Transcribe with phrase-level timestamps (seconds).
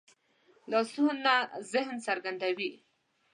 [0.71, 1.33] لاسونه
[1.71, 2.71] ذهن څرګندوي